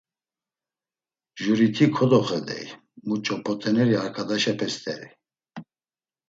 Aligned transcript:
Juriti 1.41 1.85
kodoxedey 1.95 2.65
muç̌o 3.07 3.35
p̌ot̆eneri 3.43 3.95
arkadaşepe 4.05 4.67
st̆eri. 4.73 5.09